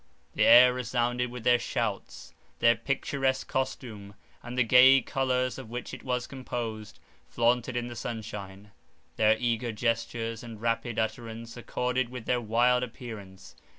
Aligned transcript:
The 0.33 0.45
air 0.47 0.73
resounded 0.73 1.29
with 1.29 1.43
their 1.43 1.59
shouts; 1.59 2.33
their 2.57 2.73
picturesque 2.75 3.47
costume, 3.47 4.15
and 4.41 4.57
the 4.57 4.63
gay 4.63 4.99
colours 5.03 5.59
of 5.59 5.69
which 5.69 5.93
it 5.93 6.01
was 6.01 6.25
composed, 6.25 6.97
flaunted 7.27 7.77
in 7.77 7.87
the 7.87 7.95
sunshine; 7.95 8.71
their 9.17 9.37
eager 9.37 9.71
gestures 9.71 10.41
and 10.41 10.59
rapid 10.59 10.97
utterance 10.97 11.55
accorded 11.55 12.09
with 12.09 12.25
their 12.25 12.41
wild 12.41 12.81
appearance. 12.81 13.55